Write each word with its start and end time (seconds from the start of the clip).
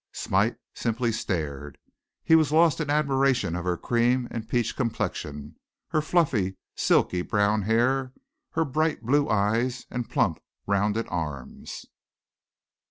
Smite 0.13 0.55
simply 0.73 1.11
stared. 1.11 1.77
He 2.23 2.33
was 2.33 2.51
lost 2.51 2.81
in 2.81 2.89
admiration 2.89 3.55
of 3.55 3.65
her 3.65 3.77
cream 3.77 4.27
and 4.31 4.49
peach 4.49 4.75
complexion, 4.75 5.57
her 5.89 6.01
fluffy, 6.01 6.57
silky 6.75 7.21
brown 7.21 7.61
hair, 7.61 8.11
her 8.53 8.65
bright 8.65 9.03
blue 9.03 9.29
eyes 9.29 9.85
and 9.91 10.09
plump 10.09 10.39
rounded 10.65 11.05
arms. 11.09 11.85